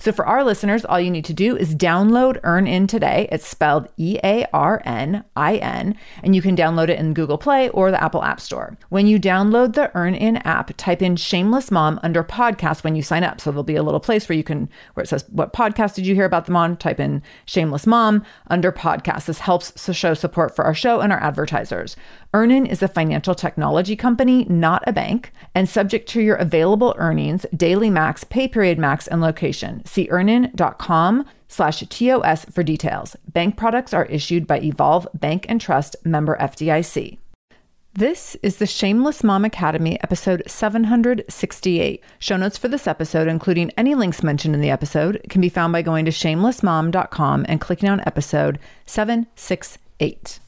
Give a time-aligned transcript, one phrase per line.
[0.00, 3.28] So for our listeners, all you need to do is download EarnIn today.
[3.32, 7.36] It's spelled E A R N I N, and you can download it in Google
[7.36, 8.78] Play or the Apple App Store.
[8.90, 13.24] When you download the EarnIn app, type in Shameless Mom under podcast when you sign
[13.24, 13.40] up.
[13.40, 16.06] So there'll be a little place where you can where it says what podcast did
[16.06, 16.76] you hear about them on?
[16.76, 19.26] Type in Shameless Mom under podcast.
[19.26, 21.96] This helps to show support for our show and our advertisers.
[22.32, 27.46] EarnIn is a financial technology company, not a bank, and subject to your available earnings,
[27.56, 29.82] daily max, pay period max, and location.
[29.88, 33.16] See earnin.com slash TOS for details.
[33.26, 37.16] Bank products are issued by Evolve Bank and Trust member FDIC.
[37.94, 42.04] This is the Shameless Mom Academy, episode 768.
[42.18, 45.72] Show notes for this episode, including any links mentioned in the episode, can be found
[45.72, 50.38] by going to shamelessmom.com and clicking on episode 768.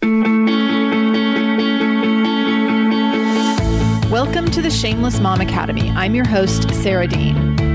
[4.11, 5.89] Welcome to the Shameless Mom Academy.
[5.91, 7.60] I'm your host, Sarah Dean.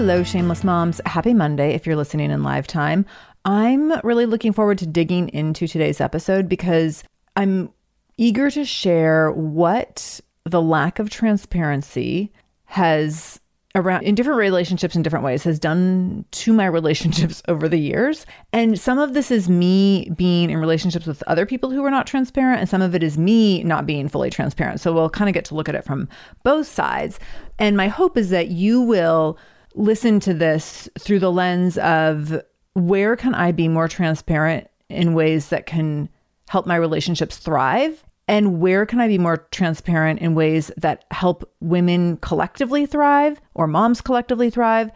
[0.00, 0.98] Hello, Shameless Moms.
[1.04, 3.04] Happy Monday if you're listening in live time.
[3.44, 7.04] I'm really looking forward to digging into today's episode because
[7.36, 7.70] I'm
[8.16, 12.32] eager to share what the lack of transparency
[12.64, 13.40] has
[13.74, 18.24] around in different relationships in different ways has done to my relationships over the years.
[18.54, 22.06] And some of this is me being in relationships with other people who are not
[22.06, 24.80] transparent, and some of it is me not being fully transparent.
[24.80, 26.08] So we'll kind of get to look at it from
[26.42, 27.20] both sides.
[27.58, 29.36] And my hope is that you will
[29.74, 32.40] listen to this through the lens of
[32.74, 36.08] where can I be more transparent in ways that can
[36.48, 41.50] help my relationships thrive and where can I be more transparent in ways that help
[41.60, 44.90] women collectively thrive or moms collectively thrive?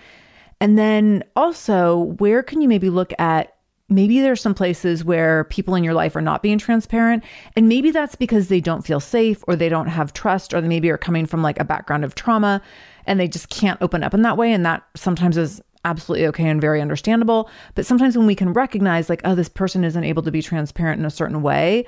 [0.60, 3.56] And then also, where can you maybe look at
[3.88, 7.22] maybe there's some places where people in your life are not being transparent
[7.54, 10.68] and maybe that's because they don't feel safe or they don't have trust or they
[10.68, 12.62] maybe are coming from like a background of trauma
[13.06, 16.48] and they just can't open up in that way and that sometimes is absolutely okay
[16.48, 20.22] and very understandable but sometimes when we can recognize like oh this person isn't able
[20.22, 21.84] to be transparent in a certain way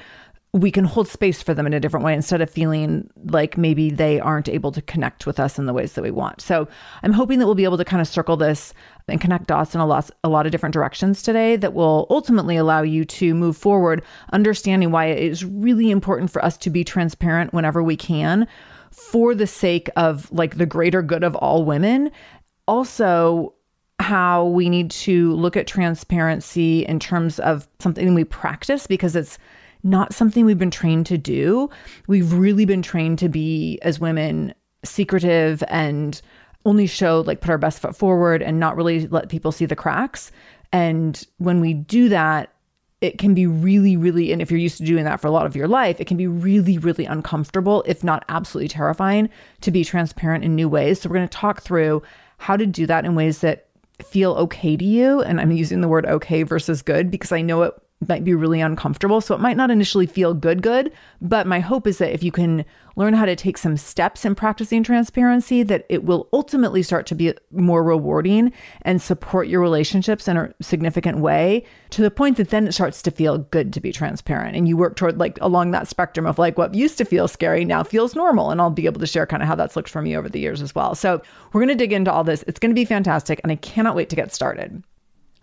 [0.56, 3.90] we can hold space for them in a different way instead of feeling like maybe
[3.90, 6.40] they aren't able to connect with us in the ways that we want.
[6.40, 6.66] So
[7.02, 8.72] I'm hoping that we'll be able to kind of circle this
[9.06, 12.56] and connect dots in a lot, a lot of different directions today that will ultimately
[12.56, 14.02] allow you to move forward,
[14.32, 18.48] understanding why it is really important for us to be transparent whenever we can
[18.96, 22.10] for the sake of like the greater good of all women.
[22.66, 23.54] Also,
[23.98, 29.38] how we need to look at transparency in terms of something we practice because it's
[29.82, 31.70] not something we've been trained to do.
[32.06, 34.52] We've really been trained to be, as women,
[34.84, 36.20] secretive and
[36.64, 39.76] only show, like, put our best foot forward and not really let people see the
[39.76, 40.32] cracks.
[40.72, 42.52] And when we do that,
[43.00, 45.46] it can be really, really, and if you're used to doing that for a lot
[45.46, 49.28] of your life, it can be really, really uncomfortable, if not absolutely terrifying,
[49.60, 51.00] to be transparent in new ways.
[51.00, 52.02] So, we're going to talk through
[52.38, 53.68] how to do that in ways that
[54.02, 55.20] feel okay to you.
[55.22, 57.74] And I'm using the word okay versus good because I know it
[58.06, 59.20] might be really uncomfortable.
[59.20, 60.92] So it might not initially feel good, good.
[61.20, 62.64] But my hope is that if you can
[62.94, 67.14] learn how to take some steps in practicing transparency, that it will ultimately start to
[67.14, 68.52] be more rewarding
[68.82, 73.00] and support your relationships in a significant way to the point that then it starts
[73.02, 74.56] to feel good to be transparent.
[74.56, 77.64] And you work toward like along that spectrum of like what used to feel scary
[77.64, 78.50] now feels normal.
[78.50, 80.40] And I'll be able to share kind of how that's looked for me over the
[80.40, 80.94] years as well.
[80.94, 81.22] So
[81.52, 82.44] we're going to dig into all this.
[82.46, 83.40] It's going to be fantastic.
[83.42, 84.82] And I cannot wait to get started.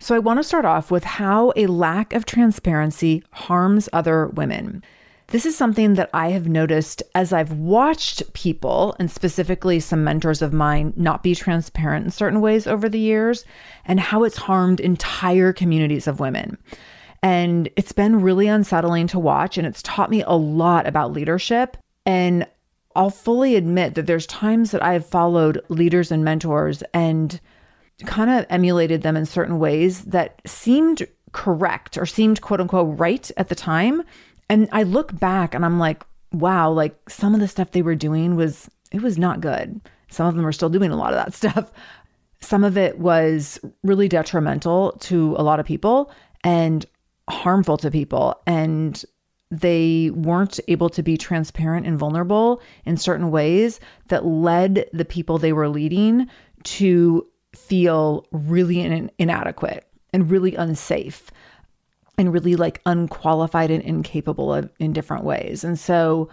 [0.04, 4.84] So, I want to start off with how a lack of transparency harms other women.
[5.28, 10.42] This is something that I have noticed as I've watched people, and specifically some mentors
[10.42, 13.46] of mine, not be transparent in certain ways over the years,
[13.86, 16.58] and how it's harmed entire communities of women.
[17.22, 21.78] And it's been really unsettling to watch, and it's taught me a lot about leadership.
[22.04, 22.46] And
[22.94, 27.40] I'll fully admit that there's times that I've followed leaders and mentors and
[28.06, 33.30] kind of emulated them in certain ways that seemed correct or seemed quote unquote right
[33.36, 34.02] at the time.
[34.48, 37.94] And I look back and I'm like, wow, like some of the stuff they were
[37.94, 39.80] doing was, it was not good.
[40.08, 41.72] Some of them are still doing a lot of that stuff.
[42.40, 46.12] Some of it was really detrimental to a lot of people
[46.42, 46.84] and
[47.28, 48.40] harmful to people.
[48.46, 49.02] And
[49.50, 55.38] they weren't able to be transparent and vulnerable in certain ways that led the people
[55.38, 56.28] they were leading
[56.64, 61.30] to feel really in- inadequate and really unsafe
[62.16, 65.64] and really like unqualified and incapable of, in different ways.
[65.64, 66.28] And so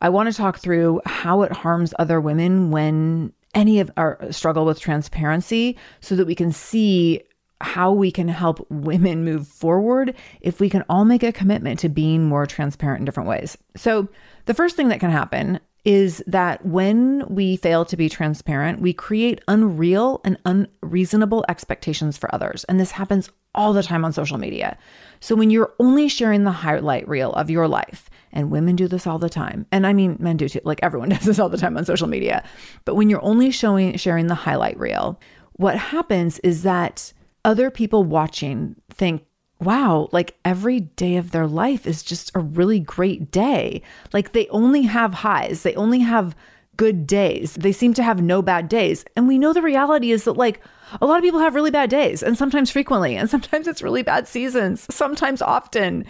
[0.00, 4.64] I want to talk through how it harms other women when any of our struggle
[4.64, 7.22] with transparency so that we can see
[7.60, 11.88] how we can help women move forward if we can all make a commitment to
[11.88, 13.58] being more transparent in different ways.
[13.76, 14.08] So,
[14.46, 18.92] the first thing that can happen is that when we fail to be transparent, we
[18.92, 22.64] create unreal and unreasonable expectations for others.
[22.64, 24.76] And this happens all the time on social media.
[25.20, 29.06] So when you're only sharing the highlight reel of your life, and women do this
[29.06, 31.58] all the time, and I mean men do too, like everyone does this all the
[31.58, 32.44] time on social media.
[32.84, 35.20] But when you're only showing sharing the highlight reel,
[35.54, 37.12] what happens is that
[37.44, 39.24] other people watching think,
[39.60, 43.82] wow, like every day of their life is just a really great day.
[44.12, 46.34] Like they only have highs, they only have
[46.80, 47.52] good days.
[47.52, 49.04] They seem to have no bad days.
[49.14, 50.62] And we know the reality is that, like,
[51.02, 54.02] a lot of people have really bad days, and sometimes frequently, and sometimes it's really
[54.02, 56.06] bad seasons, sometimes often.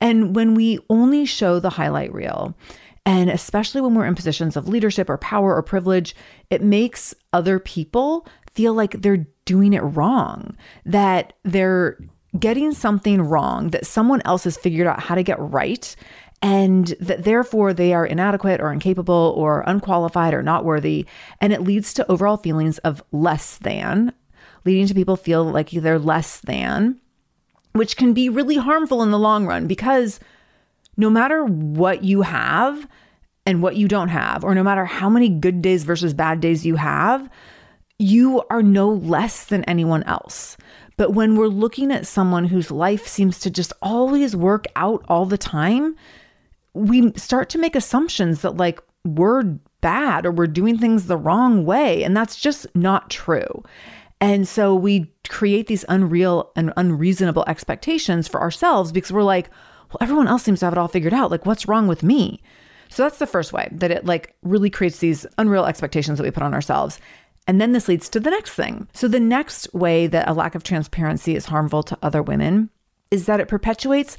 [0.00, 2.56] And when we only show the highlight reel,
[3.06, 6.16] and especially when we're in positions of leadership or power or privilege,
[6.50, 11.96] it makes other people feel like they're doing it wrong, that they're
[12.38, 15.94] getting something wrong that someone else has figured out how to get right
[16.42, 21.06] and that therefore they are inadequate or incapable or unqualified or not worthy
[21.40, 24.12] and it leads to overall feelings of less than
[24.64, 27.00] leading to people feel like they're less than
[27.72, 30.20] which can be really harmful in the long run because
[30.96, 32.86] no matter what you have
[33.46, 36.66] and what you don't have or no matter how many good days versus bad days
[36.66, 37.28] you have
[37.98, 40.56] you are no less than anyone else
[40.98, 45.26] but when we're looking at someone whose life seems to just always work out all
[45.26, 45.94] the time,
[46.74, 49.44] we start to make assumptions that like we're
[49.80, 52.02] bad or we're doing things the wrong way.
[52.02, 53.62] And that's just not true.
[54.20, 59.50] And so we create these unreal and unreasonable expectations for ourselves because we're like,
[59.92, 61.30] well, everyone else seems to have it all figured out.
[61.30, 62.42] Like, what's wrong with me?
[62.88, 66.32] So that's the first way that it like really creates these unreal expectations that we
[66.32, 66.98] put on ourselves.
[67.48, 68.88] And then this leads to the next thing.
[68.92, 72.68] So, the next way that a lack of transparency is harmful to other women
[73.10, 74.18] is that it perpetuates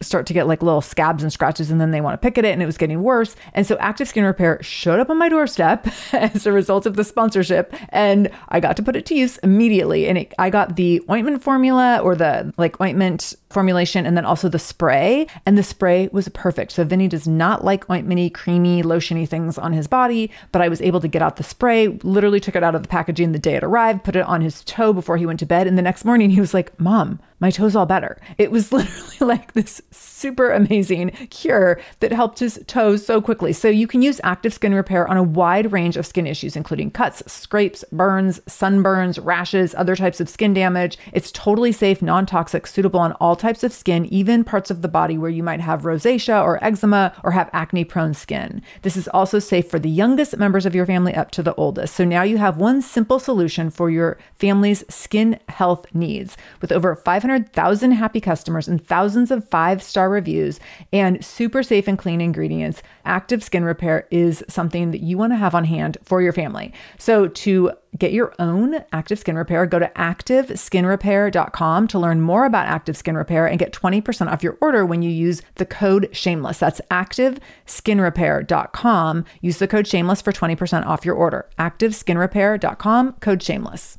[0.00, 2.44] start to get like little scabs and scratches and then they want to pick at
[2.44, 3.34] it and it was getting worse.
[3.54, 7.04] And so Active Skin Repair showed up on my doorstep as a result of the
[7.04, 11.02] sponsorship and I got to put it to use immediately and it, I got the
[11.10, 16.08] ointment formula or the like ointment formulation and then also the spray and the spray
[16.12, 16.72] was perfect.
[16.72, 20.80] So Vinny does not like ointmenty, creamy, lotiony things on his body but I was
[20.80, 23.56] able to get out the spray, literally took it out of the packaging the day
[23.56, 25.66] it arrived, put it on his toe before he went to bed.
[25.66, 28.18] And the next morning he was like, Mom, my toe's all better.
[28.38, 33.52] It was literally like this super amazing cure that helped his toes so quickly.
[33.52, 36.90] So you can use active skin repair on a wide range of skin issues, including
[36.90, 40.98] cuts, scrapes, burns, sunburns, rashes, other types of skin damage.
[41.12, 44.82] It's totally safe, non toxic, suitable on all types types of skin, even parts of
[44.82, 48.60] the body where you might have rosacea or eczema or have acne prone skin.
[48.82, 51.94] This is also safe for the youngest members of your family up to the oldest.
[51.94, 56.36] So now you have one simple solution for your family's skin health needs.
[56.60, 60.58] With over 500,000 happy customers and thousands of five star reviews
[60.92, 65.36] and super safe and clean ingredients, Active Skin Repair is something that you want to
[65.36, 66.72] have on hand for your family.
[66.98, 72.66] So to get your own active skin repair, go to activeskinrepair.com to learn more about
[72.66, 76.58] active skin repair and get 20% off your order when you use the code shameless.
[76.58, 79.24] That's activeskinrepair.com.
[79.40, 81.48] Use the code shameless for 20% off your order.
[81.58, 83.98] activeskinrepair.com, code shameless.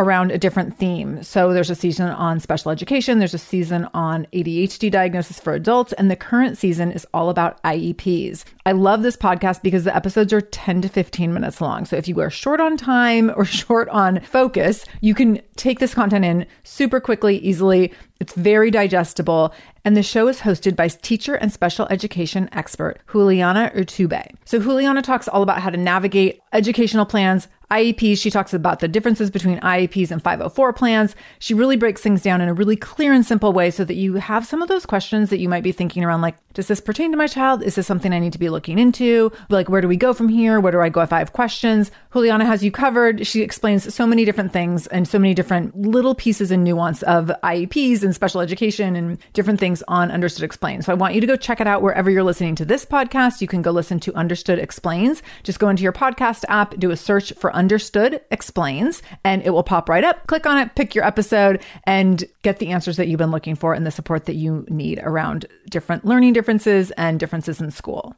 [0.00, 1.22] around a different theme.
[1.22, 5.92] So there's a season on special education, there's a season on ADHD diagnosis for adults,
[5.92, 8.44] and the current season is all about IEPs.
[8.64, 11.84] I love this podcast because the episodes are 10 to 15 minutes long.
[11.84, 15.92] So if you are short on time or short on focus, you can take this
[15.92, 17.92] content in super quickly, easily.
[18.20, 19.52] It's very digestible.
[19.84, 24.34] And the show is hosted by teacher and special education expert Juliana Urtubey.
[24.44, 28.18] So Juliana talks all about how to navigate educational plans, IEPs.
[28.18, 31.14] She talks about the differences between IEPs and 504 plans.
[31.38, 34.14] She really breaks things down in a really clear and simple way so that you
[34.14, 37.12] have some of those questions that you might be thinking around like, does this pertain
[37.12, 37.62] to my child?
[37.62, 39.30] Is this something I need to be looking into?
[39.48, 40.58] Like, where do we go from here?
[40.58, 41.92] Where do I go if I have questions?
[42.12, 43.24] Juliana has you covered.
[43.26, 47.30] She explains so many different things and so many different little pieces and nuance of
[47.44, 50.86] IEPs and special education and different things on Understood Explains.
[50.86, 53.40] So I want you to go check it out wherever you're listening to this podcast.
[53.40, 55.22] You can go listen to Understood Explains.
[55.42, 59.62] Just go into your podcast app, do a search for Understood Explains, and it will
[59.62, 60.26] pop right up.
[60.26, 63.74] Click on it, pick your episode, and get the answers that you've been looking for
[63.74, 68.14] and the support that you need around different learning differences and differences in school.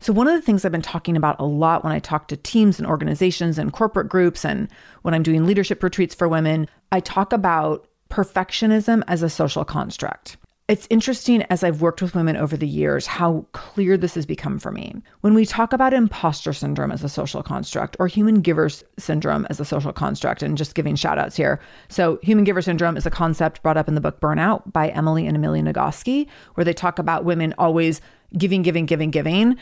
[0.00, 2.36] So, one of the things I've been talking about a lot when I talk to
[2.36, 4.68] teams and organizations and corporate groups, and
[5.02, 10.36] when I'm doing leadership retreats for women, I talk about perfectionism as a social construct.
[10.68, 14.58] It's interesting as I've worked with women over the years how clear this has become
[14.58, 14.96] for me.
[15.20, 19.60] When we talk about imposter syndrome as a social construct or human giver syndrome as
[19.60, 21.60] a social construct, and just giving shout outs here.
[21.88, 25.28] So, human giver syndrome is a concept brought up in the book Burnout by Emily
[25.28, 28.00] and Amelia Nagoski, where they talk about women always
[28.36, 29.56] giving, giving, giving, giving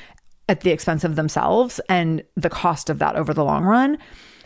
[0.48, 3.98] at the expense of themselves and the cost of that over the long run.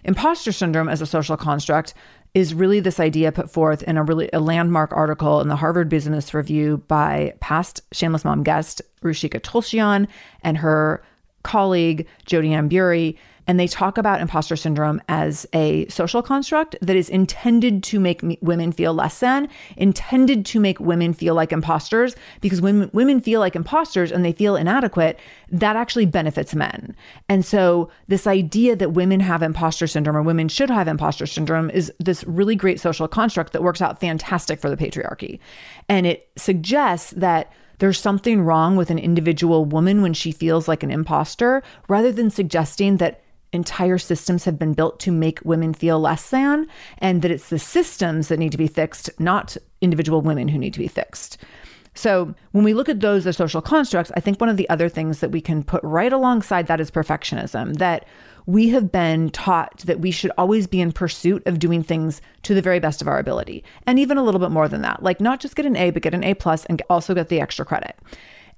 [0.05, 1.95] Imposter syndrome as a social construct
[2.39, 5.89] is really this idea put forth in a really a landmark article in the Harvard
[5.89, 10.07] Business Review by past Shameless Mom guest Ruchika Tulshyan
[10.43, 11.03] and her
[11.43, 13.17] colleague Jodi-Ann Burey
[13.49, 18.21] and they talk about imposter syndrome as a social construct that is intended to make
[18.43, 23.41] women feel less than, intended to make women feel like imposters, because when women feel
[23.41, 25.19] like imposters and they feel inadequate,
[25.51, 26.95] that actually benefits men.
[27.31, 31.71] And so, this idea that women have imposter syndrome or women should have imposter syndrome
[31.71, 35.39] is this really great social construct that works out fantastic for the patriarchy.
[35.89, 40.83] And it suggests that there's something wrong with an individual woman when she feels like
[40.83, 45.99] an imposter, rather than suggesting that entire systems have been built to make women feel
[46.01, 46.67] less than,
[46.99, 50.75] and that it's the systems that need to be fixed, not individual women who need
[50.75, 51.39] to be fixed.
[51.95, 54.89] So, when we look at those as social constructs, I think one of the other
[54.89, 58.05] things that we can put right alongside that is perfectionism, that
[58.47, 62.55] we have been taught that we should always be in pursuit of doing things to
[62.55, 63.65] the very best of our ability.
[63.87, 66.03] And even a little bit more than that, like not just get an A, but
[66.03, 67.97] get an A plus and also get the extra credit.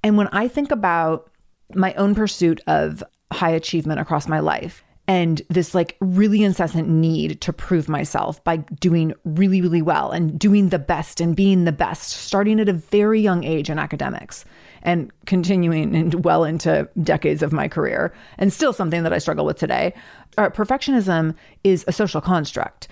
[0.04, 1.30] And when I think about
[1.74, 7.40] my own pursuit of high achievement across my life and this like really incessant need
[7.40, 11.72] to prove myself by doing really, really well and doing the best and being the
[11.72, 14.44] best, starting at a very young age in academics
[14.82, 19.44] and continuing and well into decades of my career, and still something that I struggle
[19.44, 19.94] with today.
[20.38, 21.34] Uh, perfectionism
[21.64, 22.86] is a social construct.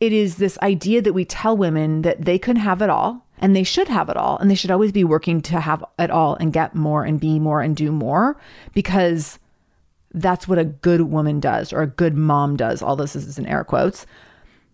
[0.00, 3.54] It is this idea that we tell women that they can have it all and
[3.54, 6.34] they should have it all and they should always be working to have it all
[6.36, 8.40] and get more and be more and do more
[8.72, 9.38] because
[10.20, 12.82] that's what a good woman does or a good mom does.
[12.82, 14.06] All this is in air quotes.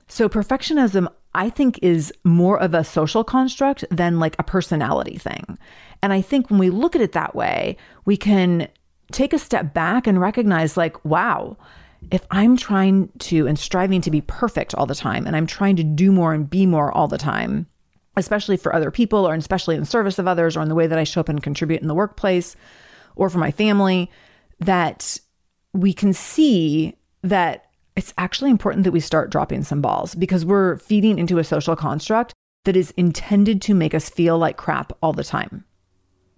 [0.09, 5.59] So, perfectionism, I think, is more of a social construct than like a personality thing.
[6.03, 8.69] And I think when we look at it that way, we can
[9.13, 11.57] take a step back and recognize, like, wow,
[12.11, 15.77] if I'm trying to and striving to be perfect all the time, and I'm trying
[15.77, 17.67] to do more and be more all the time,
[18.17, 20.99] especially for other people, or especially in service of others, or in the way that
[20.99, 22.57] I show up and contribute in the workplace,
[23.17, 24.11] or for my family,
[24.61, 25.19] that
[25.75, 27.66] we can see that
[27.97, 31.76] it's actually important that we start dropping some balls because we're feeding into a social
[31.76, 32.33] construct
[32.64, 35.64] that is intended to make us feel like crap all the time.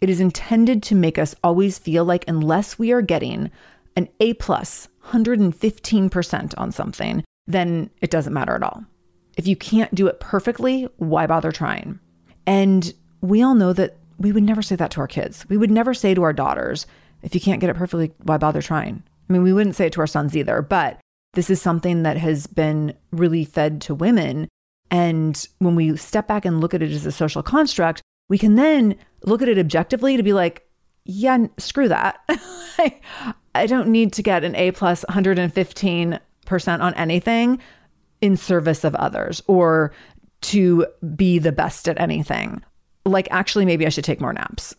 [0.01, 3.51] It is intended to make us always feel like unless we are getting
[3.95, 8.85] an A plus, 115% on something, then it doesn't matter at all.
[9.37, 12.01] If you can't do it perfectly, why bother trying?
[12.47, 15.47] And we all know that we would never say that to our kids.
[15.49, 16.87] We would never say to our daughters,
[17.23, 19.03] if you can't get it perfectly, why bother trying?
[19.29, 20.99] I mean, we wouldn't say it to our sons either, but
[21.35, 24.49] this is something that has been really fed to women.
[24.91, 28.55] And when we step back and look at it as a social construct, we can
[28.55, 30.67] then look at it objectively to be like,
[31.05, 32.19] yeah, screw that.
[33.55, 36.21] I don't need to get an A plus 115%
[36.81, 37.59] on anything
[38.21, 39.93] in service of others or
[40.43, 42.63] to be the best at anything.
[43.07, 44.75] Like, actually, maybe I should take more naps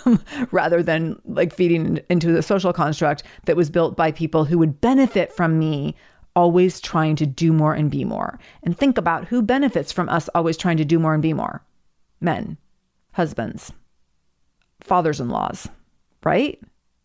[0.50, 4.80] rather than like feeding into the social construct that was built by people who would
[4.80, 5.94] benefit from me
[6.34, 8.38] always trying to do more and be more.
[8.62, 11.64] And think about who benefits from us always trying to do more and be more
[12.20, 12.58] men,
[13.12, 13.72] husbands,
[14.80, 15.68] fathers in laws,
[16.24, 16.60] right?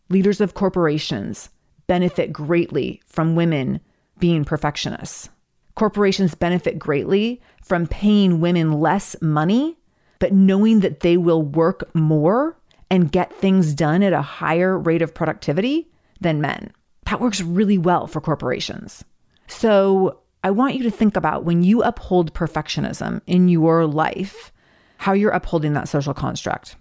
[0.08, 1.50] Leaders of corporations
[1.86, 3.80] benefit greatly from women
[4.18, 5.28] being perfectionists.
[5.74, 9.76] Corporations benefit greatly from paying women less money,
[10.24, 12.56] but knowing that they will work more
[12.88, 15.86] and get things done at a higher rate of productivity
[16.18, 16.72] than men.
[17.04, 19.04] That works really well for corporations.
[19.48, 24.50] So I want you to think about when you uphold perfectionism in your life,
[24.96, 26.76] how you're upholding that social construct.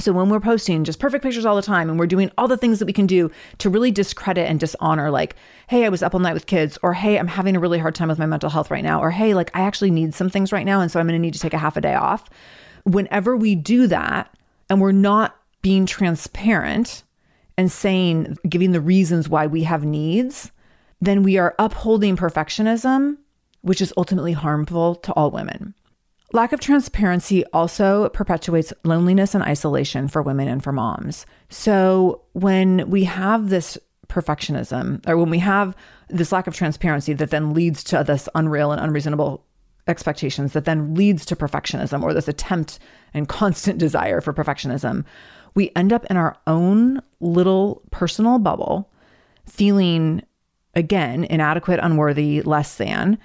[0.00, 2.56] So when we're posting just perfect pictures all the time and we're doing all the
[2.56, 5.34] things that we can do to really discredit and dishonor, like,
[5.68, 7.94] hey, I was up all night with kids, or hey, I'm having a really hard
[7.96, 10.52] time with my mental health right now, or hey, like, I actually need some things
[10.52, 10.80] right now.
[10.80, 12.28] And so I'm going to need to take a half a day off.
[12.84, 14.34] Whenever we do that
[14.70, 17.02] and we're not being transparent
[17.56, 20.52] and saying, giving the reasons why we have needs,
[21.00, 23.16] then we are upholding perfectionism,
[23.62, 25.74] which is ultimately harmful to all women.
[26.32, 31.24] Lack of transparency also perpetuates loneliness and isolation for women and for moms.
[31.48, 35.74] So when we have this perfectionism, or when we have
[36.08, 39.44] this lack of transparency that then leads to this unreal and unreasonable
[39.88, 42.78] expectations that then leads to perfectionism or this attempt
[43.14, 45.04] and constant desire for perfectionism,
[45.54, 48.90] we end up in our own little personal bubble,
[49.46, 50.22] feeling
[50.74, 53.18] again inadequate, unworthy, less than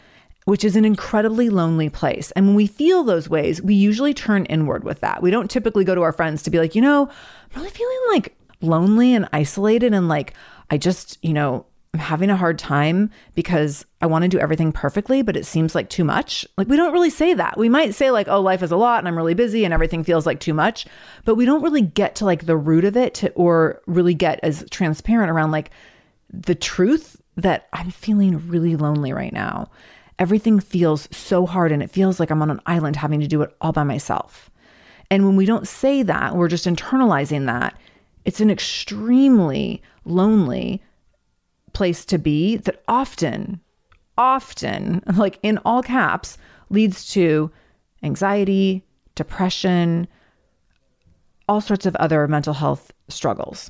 [0.46, 2.32] which is an incredibly lonely place.
[2.32, 5.22] And when we feel those ways, we usually turn inward with that.
[5.22, 8.00] We don't typically go to our friends to be like, you know, I'm really feeling
[8.12, 10.34] like lonely and isolated and like
[10.70, 14.72] I just, you know, I'm having a hard time because I want to do everything
[14.72, 16.46] perfectly, but it seems like too much.
[16.58, 17.58] Like, we don't really say that.
[17.58, 20.04] We might say, like, oh, life is a lot and I'm really busy and everything
[20.04, 20.88] feels like too much,
[21.24, 24.40] but we don't really get to like the root of it to, or really get
[24.42, 25.70] as transparent around like
[26.32, 29.70] the truth that I'm feeling really lonely right now
[30.20, 33.42] everything feels so hard and it feels like I'm on an island having to do
[33.42, 34.50] it all by myself.
[35.10, 37.78] And when we don't say that, we're just internalizing that,
[38.26, 40.82] it's an extremely lonely
[41.74, 43.60] place to be that often,
[44.18, 46.38] often, like in all caps,
[46.70, 47.52] leads to
[48.02, 48.84] anxiety,
[49.16, 50.08] depression,
[51.48, 53.70] all sorts of other mental health struggles.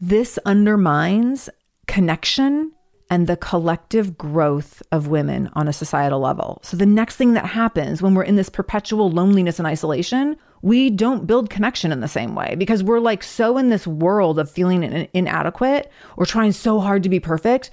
[0.00, 1.48] This undermines
[1.86, 2.72] connection
[3.12, 6.58] and the collective growth of women on a societal level.
[6.62, 10.88] So, the next thing that happens when we're in this perpetual loneliness and isolation, we
[10.88, 14.50] don't build connection in the same way because we're like so in this world of
[14.50, 17.70] feeling inadequate or trying so hard to be perfect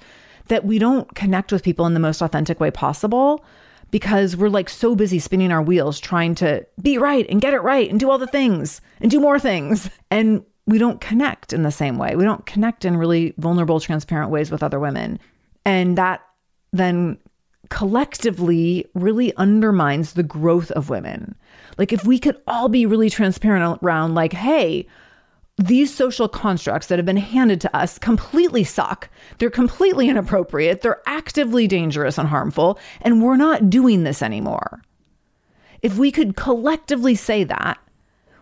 [0.48, 3.42] that we don't connect with people in the most authentic way possible
[3.90, 7.60] because we're like so busy spinning our wheels trying to be right and get it
[7.60, 9.88] right and do all the things and do more things.
[10.10, 12.16] And we don't connect in the same way.
[12.16, 15.18] We don't connect in really vulnerable, transparent ways with other women.
[15.64, 16.22] And that
[16.72, 17.18] then
[17.68, 21.34] collectively really undermines the growth of women.
[21.78, 24.86] Like, if we could all be really transparent around, like, hey,
[25.56, 29.10] these social constructs that have been handed to us completely suck.
[29.38, 30.80] They're completely inappropriate.
[30.80, 32.78] They're actively dangerous and harmful.
[33.02, 34.82] And we're not doing this anymore.
[35.82, 37.78] If we could collectively say that,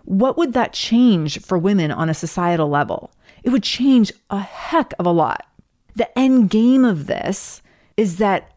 [0.09, 3.13] what would that change for women on a societal level?
[3.43, 5.47] It would change a heck of a lot.
[5.97, 7.61] The end game of this
[7.99, 8.53] is that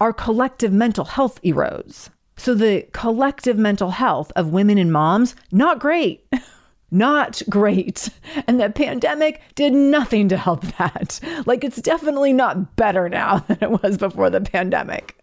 [0.00, 2.08] our collective mental health erodes.
[2.36, 6.26] So, the collective mental health of women and moms, not great.
[6.90, 8.08] not great.
[8.46, 11.20] And the pandemic did nothing to help that.
[11.46, 15.16] Like, it's definitely not better now than it was before the pandemic.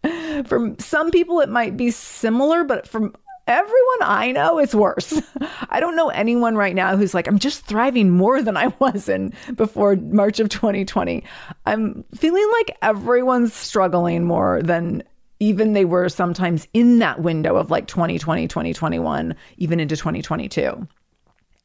[0.46, 3.15] For some people, it might be similar, but from
[3.47, 5.21] everyone I know is worse.
[5.69, 9.10] I don't know anyone right now who's like, I'm just thriving more than I was
[9.10, 11.23] in before March of 2020.
[11.65, 15.04] I'm feeling like everyone's struggling more than
[15.39, 20.88] even they were sometimes in that window of like 2020, 2021, even into 2022.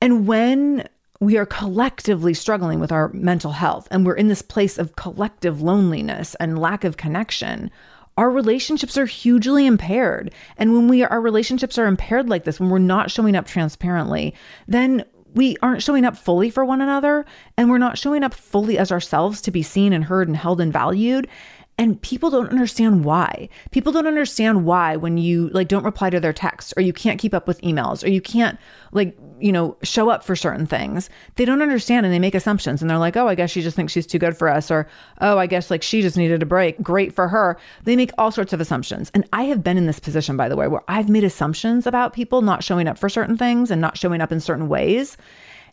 [0.00, 0.88] And when
[1.20, 5.62] we are collectively struggling with our mental health and we're in this place of collective
[5.62, 7.70] loneliness and lack of connection,
[8.16, 10.32] our relationships are hugely impaired.
[10.56, 14.34] And when we our relationships are impaired like this, when we're not showing up transparently,
[14.66, 17.26] then we aren't showing up fully for one another
[17.58, 20.62] and we're not showing up fully as ourselves to be seen and heard and held
[20.62, 21.28] and valued.
[21.78, 23.50] And people don't understand why.
[23.70, 27.20] People don't understand why when you like don't reply to their texts or you can't
[27.20, 28.58] keep up with emails or you can't
[28.92, 31.10] like, you know, show up for certain things.
[31.34, 33.76] They don't understand and they make assumptions and they're like, "Oh, I guess she just
[33.76, 34.88] thinks she's too good for us," or,
[35.20, 36.80] "Oh, I guess like she just needed a break.
[36.82, 39.10] Great for her." They make all sorts of assumptions.
[39.12, 42.14] And I have been in this position by the way where I've made assumptions about
[42.14, 45.18] people not showing up for certain things and not showing up in certain ways.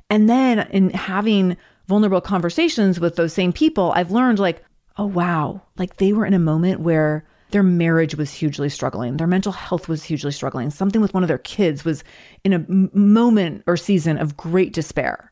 [0.09, 1.55] And then in having
[1.87, 4.65] vulnerable conversations with those same people, I've learned like,
[4.97, 9.27] oh, wow, like they were in a moment where their marriage was hugely struggling, their
[9.27, 12.03] mental health was hugely struggling, something with one of their kids was
[12.43, 12.65] in a
[12.97, 15.31] moment or season of great despair.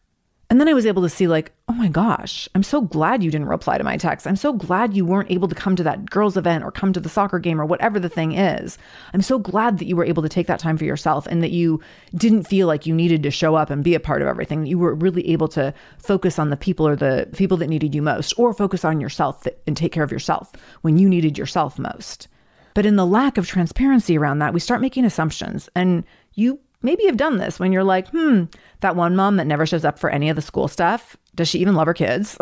[0.51, 3.31] And then I was able to see, like, oh my gosh, I'm so glad you
[3.31, 4.27] didn't reply to my text.
[4.27, 6.99] I'm so glad you weren't able to come to that girls' event or come to
[6.99, 8.77] the soccer game or whatever the thing is.
[9.13, 11.51] I'm so glad that you were able to take that time for yourself and that
[11.51, 11.79] you
[12.15, 14.65] didn't feel like you needed to show up and be a part of everything.
[14.65, 18.01] You were really able to focus on the people or the people that needed you
[18.01, 22.27] most, or focus on yourself and take care of yourself when you needed yourself most.
[22.73, 25.69] But in the lack of transparency around that, we start making assumptions.
[25.75, 28.43] And you maybe you've done this when you're like, hmm,
[28.81, 31.59] that one mom that never shows up for any of the school stuff, does she
[31.59, 32.37] even love her kids?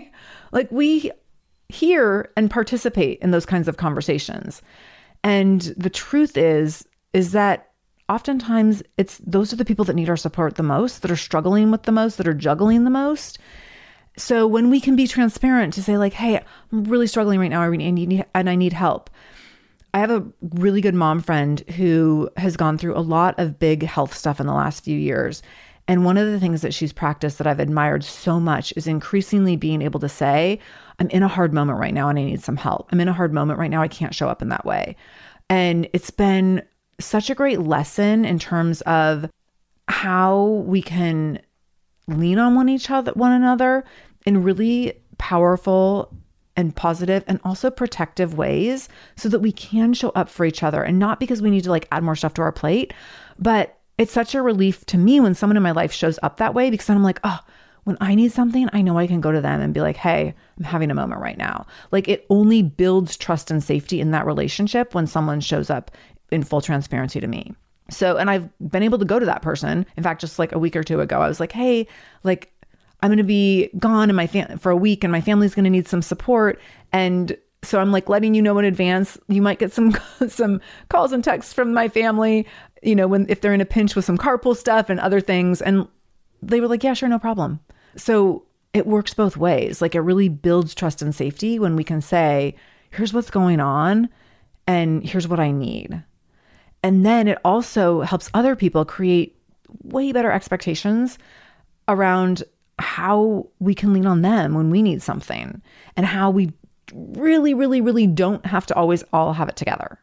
[0.52, 1.10] like we
[1.68, 4.62] hear and participate in those kinds of conversations.
[5.22, 7.70] And the truth is, is that
[8.08, 11.70] oftentimes it's those are the people that need our support the most, that are struggling
[11.70, 13.38] with the most, that are juggling the most.
[14.16, 16.40] So when we can be transparent to say like, hey,
[16.72, 19.10] I'm really struggling right now, I need and I need help.
[19.94, 23.84] I have a really good mom friend who has gone through a lot of big
[23.84, 25.40] health stuff in the last few years.
[25.86, 29.54] And one of the things that she's practiced that I've admired so much is increasingly
[29.54, 30.58] being able to say,
[30.98, 32.88] I'm in a hard moment right now and I need some help.
[32.90, 33.82] I'm in a hard moment right now.
[33.82, 34.96] I can't show up in that way.
[35.48, 36.62] And it's been
[36.98, 39.30] such a great lesson in terms of
[39.86, 41.40] how we can
[42.08, 43.84] lean on one each other one another
[44.26, 46.12] in really powerful
[46.56, 50.82] and positive and also protective ways so that we can show up for each other
[50.82, 52.92] and not because we need to like add more stuff to our plate,
[53.38, 56.54] but it's such a relief to me when someone in my life shows up that
[56.54, 57.40] way because then I'm like, oh,
[57.84, 60.34] when I need something, I know I can go to them and be like, hey,
[60.58, 61.66] I'm having a moment right now.
[61.92, 65.90] Like it only builds trust and safety in that relationship when someone shows up
[66.30, 67.54] in full transparency to me.
[67.90, 69.84] So, and I've been able to go to that person.
[69.96, 71.86] In fact, just like a week or two ago, I was like, hey,
[72.22, 72.50] like
[73.04, 75.64] I'm going to be gone and my fam- for a week and my family's going
[75.64, 76.58] to need some support
[76.90, 79.18] and so I'm like letting you know in advance.
[79.28, 79.94] You might get some
[80.28, 82.46] some calls and texts from my family,
[82.82, 85.60] you know, when if they're in a pinch with some carpool stuff and other things
[85.60, 85.86] and
[86.42, 87.60] they were like, "Yeah, sure, no problem."
[87.94, 89.82] So it works both ways.
[89.82, 92.56] Like it really builds trust and safety when we can say,
[92.90, 94.08] "Here's what's going on
[94.66, 96.02] and here's what I need."
[96.82, 99.38] And then it also helps other people create
[99.82, 101.18] way better expectations
[101.86, 102.44] around
[102.78, 105.62] how we can lean on them when we need something
[105.96, 106.52] and how we
[106.92, 109.98] really, really, really don't have to always all have it together.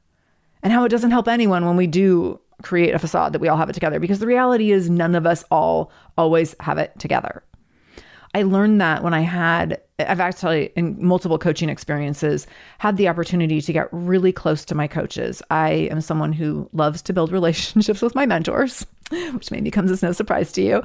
[0.63, 3.57] And how it doesn't help anyone when we do create a facade that we all
[3.57, 7.43] have it together because the reality is none of us all always have it together.
[8.33, 13.61] I learned that when I had, I've actually, in multiple coaching experiences, had the opportunity
[13.61, 15.41] to get really close to my coaches.
[15.51, 20.01] I am someone who loves to build relationships with my mentors, which maybe comes as
[20.01, 20.83] no surprise to you.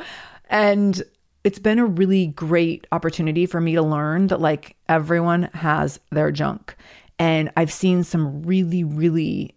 [0.49, 1.03] And
[1.46, 6.32] it's been a really great opportunity for me to learn that like everyone has their
[6.32, 6.74] junk.
[7.20, 9.54] And I've seen some really, really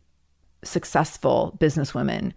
[0.64, 2.34] successful businesswomen.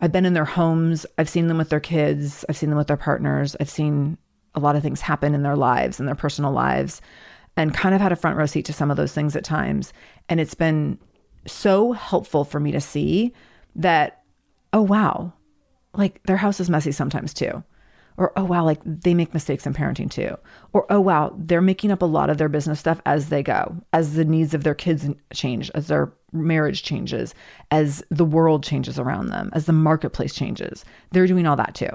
[0.00, 2.86] I've been in their homes, I've seen them with their kids, I've seen them with
[2.86, 4.16] their partners, I've seen
[4.54, 7.00] a lot of things happen in their lives, in their personal lives,
[7.56, 9.92] and kind of had a front row seat to some of those things at times.
[10.28, 11.00] And it's been
[11.48, 13.34] so helpful for me to see
[13.74, 14.22] that,
[14.72, 15.32] oh, wow,
[15.94, 17.64] like their house is messy sometimes too
[18.18, 20.36] or oh wow like they make mistakes in parenting too.
[20.72, 23.76] Or oh wow they're making up a lot of their business stuff as they go
[23.92, 27.34] as the needs of their kids change as their marriage changes
[27.70, 30.84] as the world changes around them as the marketplace changes.
[31.12, 31.90] They're doing all that too.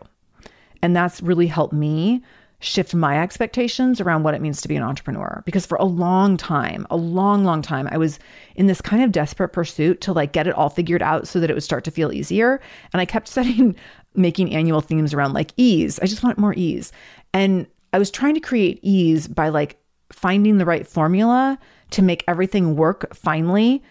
[0.82, 2.24] And that's really helped me
[2.60, 5.44] shift my expectations around what it means to be an entrepreneur.
[5.46, 8.18] Because for a long time a long long time i was
[8.56, 11.50] in this kind of desperate pursuit to like get it all figured out so that
[11.50, 12.62] it would start to feel easier.
[12.94, 13.76] And i kept setting
[14.16, 16.00] making annual themes around like ease.
[16.00, 16.92] I just want more ease.
[17.34, 19.78] And I was trying to create ease by like
[20.12, 21.58] finding the right formula
[21.92, 23.84] to make everything work finally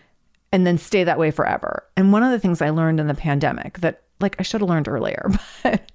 [0.53, 1.85] and then stay that way forever.
[1.97, 4.71] And one of the things I learned in the pandemic that like I should have
[4.71, 5.31] learned earlier,
[5.63, 5.91] but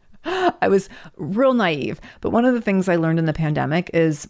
[0.61, 2.01] I was real naive.
[2.21, 4.27] But one of the things I learned in the pandemic is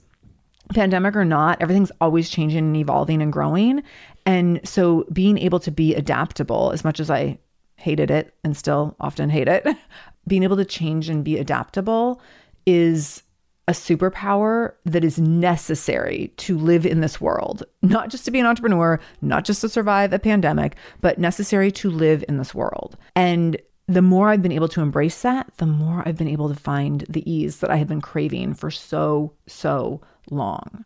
[0.73, 3.83] pandemic or not, everything's always changing and evolving and growing.
[4.25, 7.39] And so being able to be adaptable as much as I
[7.77, 9.65] hated it and still often hate it,
[10.27, 12.21] being able to change and be adaptable
[12.65, 13.23] is
[13.67, 18.45] a superpower that is necessary to live in this world, not just to be an
[18.45, 22.97] entrepreneur, not just to survive a pandemic, but necessary to live in this world.
[23.15, 26.55] And the more I've been able to embrace that, the more I've been able to
[26.55, 30.85] find the ease that I have been craving for so, so long.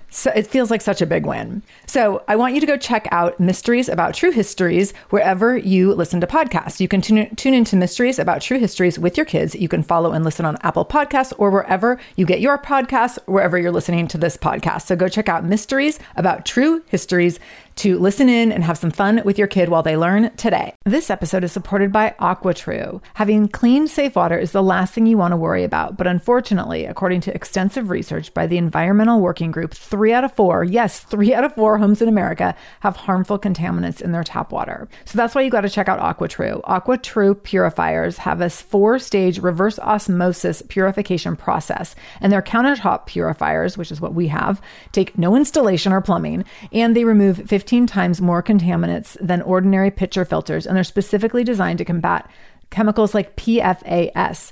[0.13, 1.63] So it feels like such a big win.
[1.87, 6.19] So I want you to go check out Mysteries About True Histories wherever you listen
[6.19, 6.81] to podcasts.
[6.81, 9.55] You can tune, tune into Mysteries About True Histories with your kids.
[9.55, 13.57] You can follow and listen on Apple Podcasts or wherever you get your podcasts, wherever
[13.57, 14.87] you're listening to this podcast.
[14.87, 17.39] So go check out Mysteries About True Histories
[17.81, 20.75] to listen in and have some fun with your kid while they learn today.
[20.85, 23.01] This episode is supported by AquaTrue.
[23.15, 26.85] Having clean, safe water is the last thing you want to worry about, but unfortunately,
[26.85, 31.33] according to extensive research by the Environmental Working Group, three out of four, yes, three
[31.33, 34.87] out of four homes in America have harmful contaminants in their tap water.
[35.05, 36.61] So that's why you got to check out AquaTrue.
[36.61, 43.91] AquaTrue purifiers have a four stage reverse osmosis purification process, and their countertop purifiers, which
[43.91, 48.19] is what we have, take no installation or plumbing, and they remove 50 15 times
[48.19, 52.29] more contaminants than ordinary pitcher filters, and they're specifically designed to combat
[52.69, 54.51] chemicals like PFAS,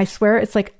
[0.00, 0.79] I swear it's like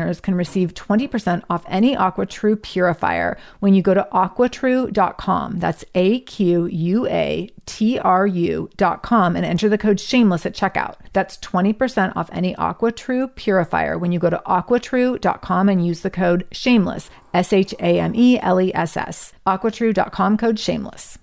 [0.01, 5.59] listeners can receive 20% off any AquaTrue purifier when you go to aquatrue.com.
[5.59, 10.95] That's A Q U A T R U.com and enter the code shameless at checkout.
[11.13, 16.47] That's 20% off any AquaTrue purifier when you go to aquatrue.com and use the code
[16.51, 19.33] shameless, S H A M E L E S S.
[19.45, 21.17] Aquatrue.com code shameless.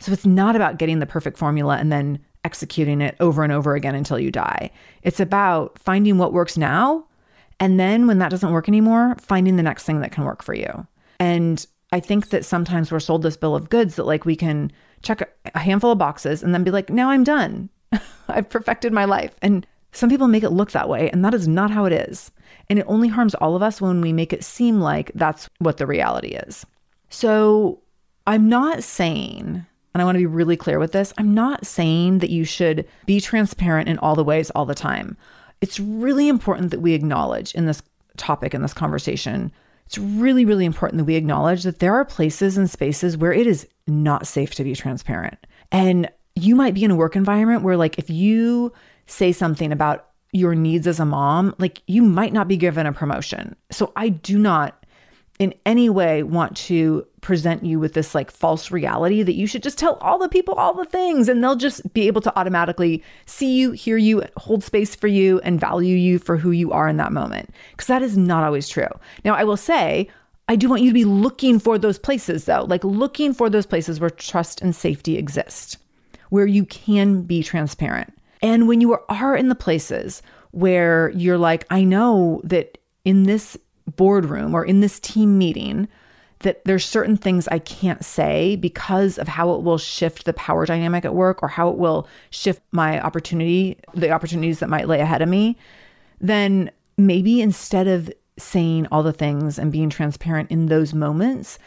[0.00, 3.76] So it's not about getting the perfect formula and then executing it over and over
[3.76, 4.70] again until you die.
[5.04, 7.06] It's about finding what works now
[7.62, 10.52] and then when that doesn't work anymore, finding the next thing that can work for
[10.52, 10.84] you.
[11.20, 14.72] And I think that sometimes we're sold this bill of goods that like we can
[15.02, 17.70] check a handful of boxes and then be like, now I'm done.
[18.28, 19.36] I've perfected my life.
[19.42, 22.32] And some people make it look that way, and that is not how it is.
[22.68, 25.76] And it only harms all of us when we make it seem like that's what
[25.76, 26.66] the reality is.
[27.10, 27.80] So
[28.26, 32.18] I'm not saying, and I want to be really clear with this, I'm not saying
[32.18, 35.16] that you should be transparent in all the ways all the time
[35.62, 37.82] it's really important that we acknowledge in this
[38.18, 39.50] topic, in this conversation,
[39.86, 43.46] it's really, really important that we acknowledge that there are places and spaces where it
[43.46, 45.38] is not safe to be transparent.
[45.70, 48.72] And you might be in a work environment where, like, if you
[49.06, 52.92] say something about your needs as a mom, like, you might not be given a
[52.92, 53.54] promotion.
[53.70, 54.81] So I do not
[55.38, 59.62] in any way want to present you with this like false reality that you should
[59.62, 63.02] just tell all the people all the things and they'll just be able to automatically
[63.26, 66.88] see you, hear you, hold space for you, and value you for who you are
[66.88, 67.50] in that moment.
[67.70, 68.88] Because that is not always true.
[69.24, 70.08] Now, I will say,
[70.48, 73.66] I do want you to be looking for those places though, like looking for those
[73.66, 75.78] places where trust and safety exist,
[76.30, 78.12] where you can be transparent.
[78.42, 83.56] And when you are in the places where you're like, I know that in this
[83.96, 85.88] boardroom or in this team meeting,
[86.40, 90.66] that there's certain things I can't say because of how it will shift the power
[90.66, 95.00] dynamic at work or how it will shift my opportunity, the opportunities that might lay
[95.00, 95.56] ahead of me,
[96.20, 101.58] then maybe instead of saying all the things and being transparent in those moments,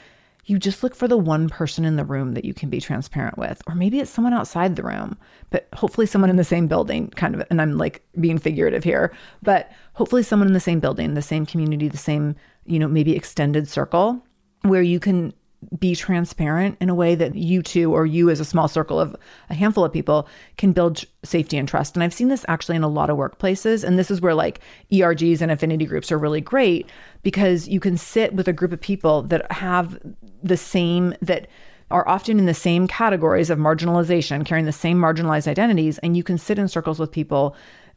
[0.46, 3.38] you just look for the one person in the room that you can be transparent
[3.38, 3.62] with.
[3.68, 5.18] Or maybe it's someone outside the room,
[5.50, 7.44] but hopefully someone in the same building, kind of.
[7.50, 11.46] And I'm like being figurative here, but hopefully someone in the same building, the same
[11.46, 14.24] community, the same, you know, maybe extended circle
[14.62, 15.34] where you can
[15.78, 19.16] be transparent in a way that you two or you as a small circle of
[19.50, 21.96] a handful of people can build safety and trust.
[21.96, 23.84] And I've seen this actually in a lot of workplaces.
[23.84, 24.60] And this is where like
[24.92, 26.90] ERGs and affinity groups are really great
[27.24, 30.00] because you can sit with a group of people that have
[30.44, 31.48] the same, that
[31.92, 35.98] are often in the same categories of marginalization, carrying the same marginalized identities.
[36.00, 37.56] And you can sit in circles with people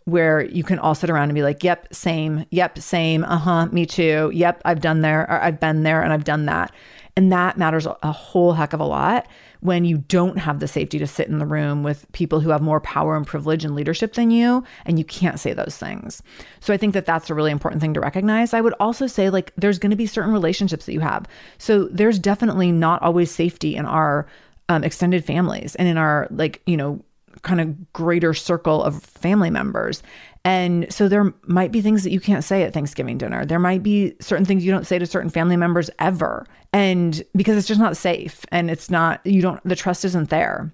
[0.09, 3.67] where you can all sit around and be like, yep, same, yep, same, uh huh,
[3.67, 6.73] me too, yep, I've done there, I've been there and I've done that.
[7.19, 9.27] And that matters a whole heck of a lot
[9.59, 12.63] when you don't have the safety to sit in the room with people who have
[12.63, 16.23] more power and privilege and leadership than you, and you can't say those things.
[16.61, 18.55] So I think that that's a really important thing to recognize.
[18.55, 21.27] I would also say, like, there's going to be certain relationships that you have.
[21.59, 24.29] So there's definitely not always safety in our
[24.69, 27.05] um, extended families and in our, like, you know,
[27.43, 30.05] kind of greater circle of family members.
[30.49, 33.45] And so there might be things that you can't say at Thanksgiving dinner.
[33.45, 36.47] There might be certain things you don't say to certain family members ever.
[36.73, 40.73] And because it's just not safe and it's not, you don't, the trust isn't there.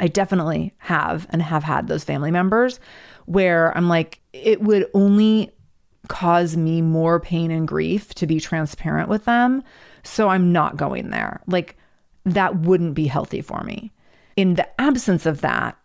[0.00, 2.80] I definitely have and have had those family members
[3.26, 5.52] where I'm like, it would only
[6.08, 9.62] cause me more pain and grief to be transparent with them.
[10.02, 11.40] So I'm not going there.
[11.46, 11.76] Like,
[12.24, 13.92] that wouldn't be healthy for me
[14.34, 15.77] in the absence of that,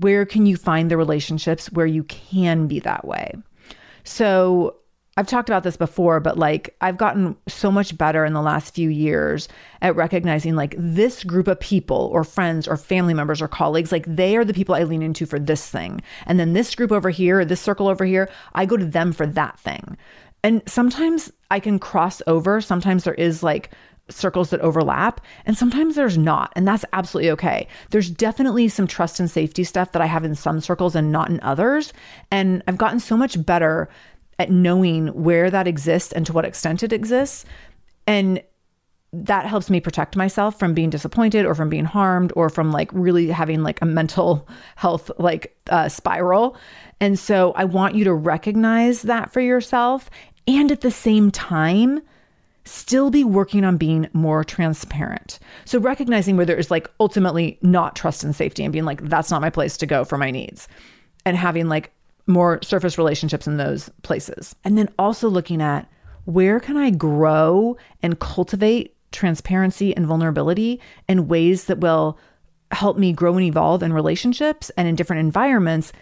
[0.00, 3.32] where can you find the relationships where you can be that way?
[4.04, 4.76] So,
[5.18, 8.74] I've talked about this before, but like I've gotten so much better in the last
[8.74, 9.46] few years
[9.82, 14.06] at recognizing like this group of people or friends or family members or colleagues, like
[14.06, 16.00] they are the people I lean into for this thing.
[16.24, 19.26] And then this group over here, this circle over here, I go to them for
[19.26, 19.98] that thing.
[20.42, 22.62] And sometimes I can cross over.
[22.62, 23.70] Sometimes there is like
[24.08, 27.66] circles that overlap, and sometimes there's not, and that's absolutely okay.
[27.90, 31.30] There's definitely some trust and safety stuff that I have in some circles and not
[31.30, 31.92] in others,
[32.30, 33.88] and I've gotten so much better
[34.38, 37.44] at knowing where that exists and to what extent it exists.
[38.06, 38.42] And
[39.12, 42.90] that helps me protect myself from being disappointed or from being harmed or from like
[42.92, 46.56] really having like a mental health like uh, spiral.
[47.00, 50.08] And so I want you to recognize that for yourself
[50.46, 52.00] and at the same time
[52.64, 55.38] still be working on being more transparent.
[55.64, 59.30] So recognizing where there is like ultimately not trust and safety and being like, that's
[59.30, 60.68] not my place to go for my needs.
[61.24, 61.92] And having like
[62.26, 64.54] more surface relationships in those places.
[64.64, 65.90] And then also looking at
[66.24, 72.18] where can I grow and cultivate transparency and vulnerability in ways that will
[72.70, 75.92] help me grow and evolve in relationships and in different environments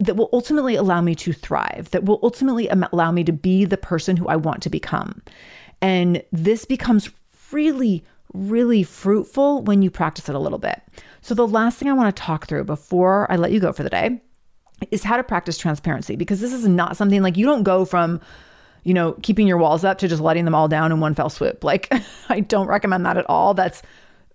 [0.00, 3.76] that will ultimately allow me to thrive, that will ultimately allow me to be the
[3.76, 5.22] person who I want to become.
[5.80, 7.10] And this becomes
[7.52, 10.80] really, really fruitful when you practice it a little bit.
[11.20, 13.82] So, the last thing I want to talk through before I let you go for
[13.82, 14.20] the day
[14.90, 18.20] is how to practice transparency because this is not something like you don't go from,
[18.84, 21.30] you know, keeping your walls up to just letting them all down in one fell
[21.30, 21.64] swoop.
[21.64, 21.92] Like,
[22.28, 23.54] I don't recommend that at all.
[23.54, 23.82] That's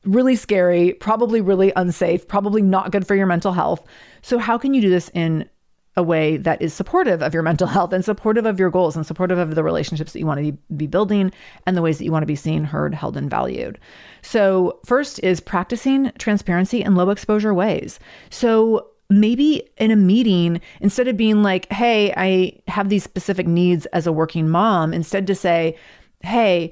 [0.06, 3.86] really scary, probably really unsafe, probably not good for your mental health.
[4.22, 5.50] So, how can you do this in
[5.96, 9.06] a way that is supportive of your mental health and supportive of your goals and
[9.06, 11.32] supportive of the relationships that you want to be building
[11.66, 13.80] and the ways that you want to be seen, heard, held, and valued.
[14.22, 18.00] So, first is practicing transparency in low exposure ways.
[18.30, 23.86] So, maybe in a meeting, instead of being like, hey, I have these specific needs
[23.88, 25.78] as a working mom, instead to say,
[26.22, 26.72] hey,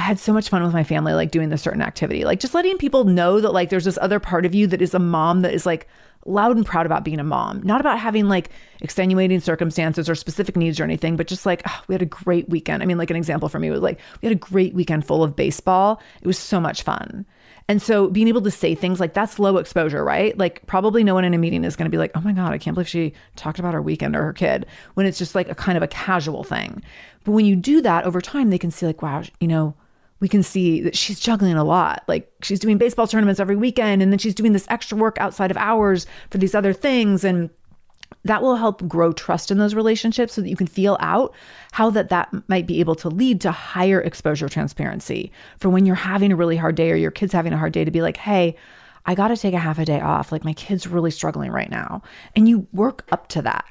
[0.00, 2.24] I had so much fun with my family, like doing this certain activity.
[2.24, 4.94] Like just letting people know that like there's this other part of you that is
[4.94, 5.86] a mom that is like
[6.24, 8.48] loud and proud about being a mom, not about having like
[8.80, 12.48] extenuating circumstances or specific needs or anything, but just like, oh, we had a great
[12.48, 12.82] weekend.
[12.82, 15.22] I mean, like an example for me was like, we had a great weekend full
[15.22, 16.00] of baseball.
[16.22, 17.26] It was so much fun.
[17.68, 20.36] And so being able to say things like that's low exposure, right?
[20.38, 22.52] Like probably no one in a meeting is going to be like, "Oh my god,
[22.52, 25.48] I can't believe she talked about her weekend or her kid," when it's just like
[25.48, 26.82] a kind of a casual thing.
[27.22, 29.76] But when you do that over time, they can see like, "Wow, you know,
[30.20, 32.04] we can see that she's juggling a lot.
[32.06, 35.50] Like she's doing baseball tournaments every weekend and then she's doing this extra work outside
[35.50, 37.50] of hours for these other things and
[38.24, 41.34] that will help grow trust in those relationships so that you can feel out
[41.72, 45.94] how that that might be able to lead to higher exposure transparency for when you're
[45.94, 48.16] having a really hard day or your kids having a hard day to be like
[48.16, 48.56] hey
[49.06, 50.32] i got to take a half a day off.
[50.32, 52.02] Like my kid's really struggling right now.
[52.36, 53.64] And you work up to that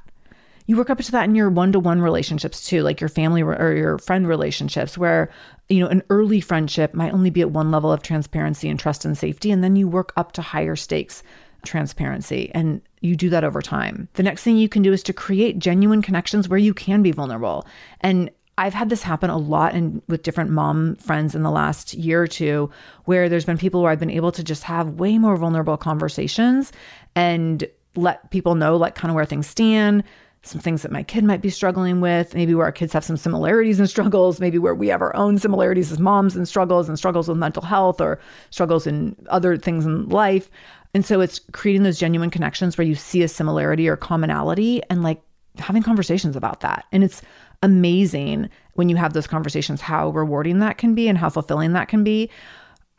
[0.70, 3.98] you work up to that in your one-to-one relationships too like your family or your
[3.98, 5.32] friend relationships where
[5.68, 9.04] you know an early friendship might only be at one level of transparency and trust
[9.04, 11.24] and safety and then you work up to higher stakes
[11.66, 14.08] transparency and you do that over time.
[14.14, 17.12] The next thing you can do is to create genuine connections where you can be
[17.12, 17.66] vulnerable.
[18.02, 21.96] And I've had this happen a lot in with different mom friends in the last
[21.96, 22.70] year or two
[23.06, 26.72] where there's been people where I've been able to just have way more vulnerable conversations
[27.16, 30.04] and let people know like kind of where things stand,
[30.42, 33.18] some things that my kid might be struggling with, maybe where our kids have some
[33.18, 36.98] similarities and struggles, maybe where we have our own similarities as moms and struggles and
[36.98, 38.20] struggles with mental health or
[38.50, 40.50] struggles in other things in life.
[40.94, 45.04] And so it's creating those genuine connections where you see a similarity or commonality and
[45.04, 45.22] like
[45.58, 46.86] having conversations about that.
[46.92, 47.22] And it's
[47.62, 51.90] amazing when you have those conversations how rewarding that can be and how fulfilling that
[51.90, 52.30] can be.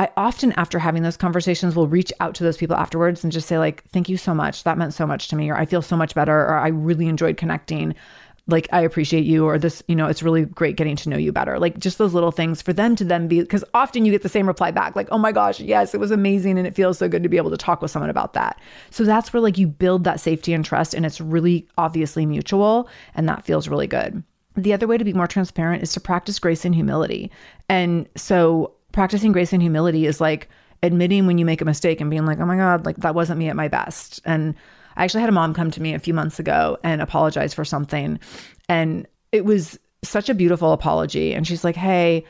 [0.00, 3.46] I often, after having those conversations, will reach out to those people afterwards and just
[3.46, 4.64] say, like, thank you so much.
[4.64, 7.06] That meant so much to me, or I feel so much better, or I really
[7.06, 7.94] enjoyed connecting
[8.46, 11.32] like I appreciate you or this, you know, it's really great getting to know you
[11.32, 11.58] better.
[11.58, 14.28] Like just those little things for them to then be because often you get the
[14.30, 17.06] same reply back like, "Oh my gosh, yes, it was amazing and it feels so
[17.06, 19.66] good to be able to talk with someone about that." So that's where like you
[19.66, 24.24] build that safety and trust and it's really obviously mutual and that feels really good.
[24.56, 27.30] The other way to be more transparent is to practice grace and humility.
[27.68, 30.48] And so practicing grace and humility is like
[30.82, 33.38] admitting when you make a mistake and being like, "Oh my god, like that wasn't
[33.38, 34.54] me at my best." And
[34.96, 37.64] I actually had a mom come to me a few months ago and apologize for
[37.64, 38.18] something.
[38.68, 41.34] And it was such a beautiful apology.
[41.34, 42.24] And she's like, Hey,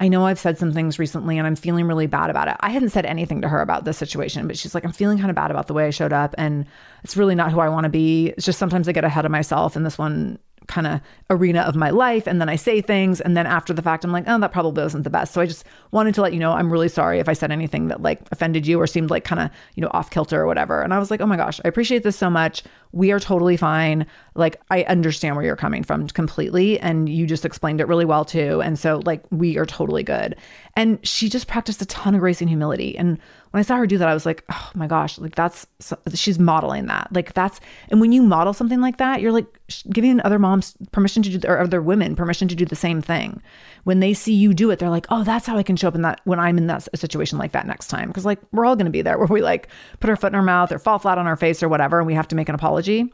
[0.00, 2.56] I know I've said some things recently and I'm feeling really bad about it.
[2.60, 5.30] I hadn't said anything to her about this situation, but she's like, I'm feeling kind
[5.30, 6.66] of bad about the way I showed up and
[7.02, 8.28] it's really not who I want to be.
[8.28, 10.38] It's just sometimes I get ahead of myself and this one
[10.68, 11.00] kind of
[11.30, 14.12] arena of my life and then I say things and then after the fact I'm
[14.12, 16.52] like, "Oh, that probably wasn't the best." So I just wanted to let you know
[16.52, 19.40] I'm really sorry if I said anything that like offended you or seemed like kind
[19.40, 20.82] of, you know, off kilter or whatever.
[20.82, 22.62] And I was like, "Oh my gosh, I appreciate this so much.
[22.92, 24.06] We are totally fine.
[24.34, 28.24] Like I understand where you're coming from completely and you just explained it really well
[28.24, 28.62] too.
[28.62, 30.36] And so like we are totally good."
[30.76, 32.96] And she just practiced a ton of grace and humility.
[32.96, 33.18] And
[33.50, 35.66] when I saw her do that, I was like, oh my gosh, like that's,
[36.14, 37.08] she's modeling that.
[37.12, 39.46] Like that's, and when you model something like that, you're like
[39.90, 43.42] giving other moms permission to do, or other women permission to do the same thing.
[43.84, 45.94] When they see you do it, they're like, oh, that's how I can show up
[45.94, 48.12] in that when I'm in that situation like that next time.
[48.12, 49.68] Cause like we're all to be there where we like
[50.00, 52.06] put our foot in our mouth or fall flat on our face or whatever, and
[52.06, 53.12] we have to make an apology.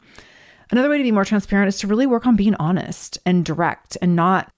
[0.71, 3.97] Another way to be more transparent is to really work on being honest and direct
[4.01, 4.51] and not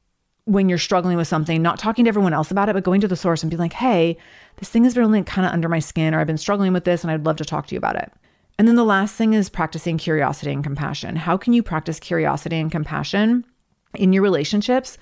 [0.46, 3.08] when you're struggling with something, not talking to everyone else about it, but going to
[3.08, 4.18] the source and being like, hey,
[4.58, 6.84] this thing has been really kind of under my skin, or I've been struggling with
[6.84, 8.12] this and I'd love to talk to you about it.
[8.60, 11.16] And then the last thing is practicing curiosity and compassion.
[11.16, 13.46] How can you practice curiosity and compassion
[13.94, 14.98] in your relationships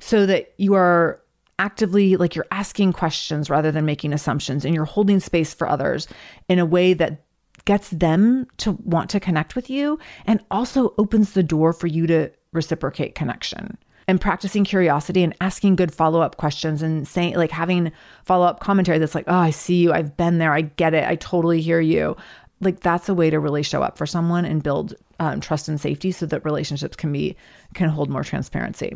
[0.00, 1.20] so that you are
[1.58, 6.06] actively like you're asking questions rather than making assumptions and you're holding space for others
[6.48, 7.24] in a way that
[7.64, 12.06] gets them to want to connect with you and also opens the door for you
[12.06, 13.78] to reciprocate connection
[14.08, 17.90] and practicing curiosity and asking good follow up questions and saying, like, having
[18.24, 19.92] follow up commentary that's like, oh, I see you.
[19.92, 20.52] I've been there.
[20.52, 21.04] I get it.
[21.04, 22.16] I totally hear you.
[22.60, 25.80] Like, that's a way to really show up for someone and build um, trust and
[25.80, 27.36] safety so that relationships can be,
[27.74, 28.94] can hold more transparency.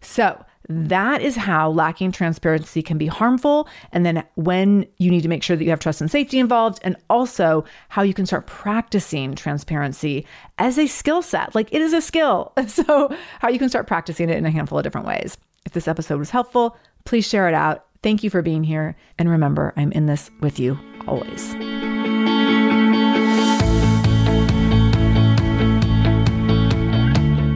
[0.00, 3.68] So, that is how lacking transparency can be harmful.
[3.92, 6.80] And then when you need to make sure that you have trust and safety involved,
[6.82, 10.26] and also how you can start practicing transparency
[10.58, 11.54] as a skill set.
[11.54, 12.52] Like it is a skill.
[12.72, 15.36] So, how you can start practicing it in a handful of different ways.
[15.66, 17.84] If this episode was helpful, please share it out.
[18.02, 18.96] Thank you for being here.
[19.18, 21.54] And remember, I'm in this with you always.